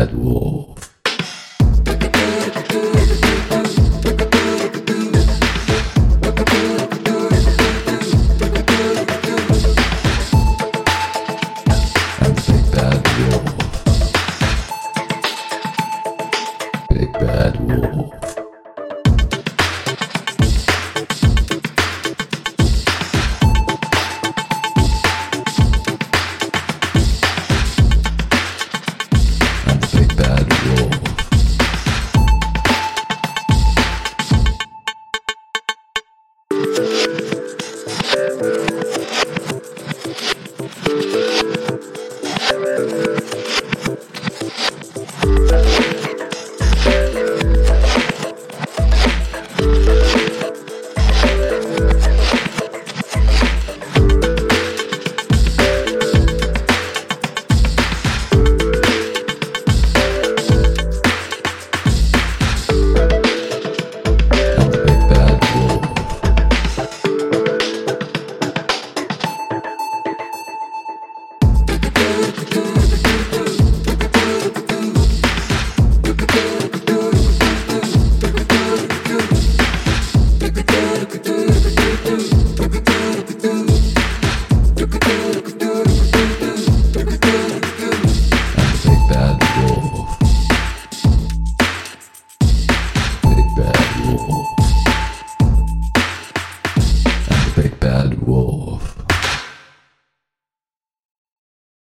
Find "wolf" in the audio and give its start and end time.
0.14-0.90, 17.60-18.29